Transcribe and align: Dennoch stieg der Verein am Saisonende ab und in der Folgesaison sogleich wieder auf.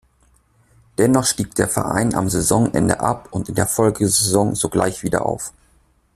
Dennoch 0.97 1.25
stieg 1.25 1.53
der 1.53 1.67
Verein 1.69 2.15
am 2.15 2.27
Saisonende 2.27 3.01
ab 3.01 3.27
und 3.29 3.49
in 3.49 3.53
der 3.53 3.67
Folgesaison 3.67 4.55
sogleich 4.55 5.03
wieder 5.03 5.27
auf. 5.27 5.53